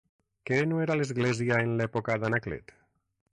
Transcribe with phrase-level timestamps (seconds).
[0.49, 2.75] Què no era l'església en l'època d'Anaclet?